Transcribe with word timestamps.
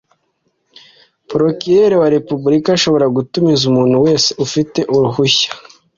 prokireri 1.29 1.95
wa 2.01 2.07
repubulika 2.15 2.69
ashobora 2.77 3.05
gutumiza 3.15 3.63
umuntu 3.71 3.95
wese 4.05 4.29
ufite 4.45 4.79
uruhushya 4.95 5.49